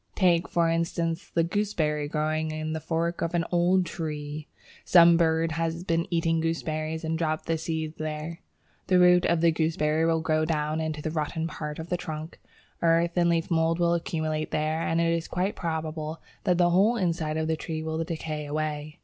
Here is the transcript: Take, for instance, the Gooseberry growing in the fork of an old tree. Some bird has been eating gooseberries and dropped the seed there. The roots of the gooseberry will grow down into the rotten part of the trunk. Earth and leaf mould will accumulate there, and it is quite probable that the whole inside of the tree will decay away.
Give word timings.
Take, 0.15 0.47
for 0.47 0.67
instance, 0.67 1.29
the 1.31 1.43
Gooseberry 1.43 2.07
growing 2.07 2.49
in 2.49 2.73
the 2.73 2.79
fork 2.79 3.21
of 3.21 3.35
an 3.35 3.45
old 3.51 3.85
tree. 3.85 4.47
Some 4.83 5.15
bird 5.15 5.51
has 5.51 5.83
been 5.83 6.07
eating 6.11 6.39
gooseberries 6.41 7.03
and 7.03 7.19
dropped 7.19 7.45
the 7.45 7.55
seed 7.55 7.99
there. 7.99 8.39
The 8.87 8.97
roots 8.97 9.27
of 9.29 9.41
the 9.41 9.51
gooseberry 9.51 10.07
will 10.07 10.21
grow 10.21 10.43
down 10.43 10.81
into 10.81 11.03
the 11.03 11.11
rotten 11.11 11.45
part 11.45 11.77
of 11.77 11.89
the 11.89 11.97
trunk. 11.97 12.39
Earth 12.81 13.15
and 13.15 13.29
leaf 13.29 13.51
mould 13.51 13.77
will 13.77 13.93
accumulate 13.93 14.49
there, 14.49 14.81
and 14.81 14.99
it 14.99 15.13
is 15.13 15.27
quite 15.27 15.55
probable 15.55 16.19
that 16.45 16.57
the 16.57 16.71
whole 16.71 16.97
inside 16.97 17.37
of 17.37 17.47
the 17.47 17.55
tree 17.55 17.83
will 17.83 18.03
decay 18.03 18.47
away. 18.47 18.97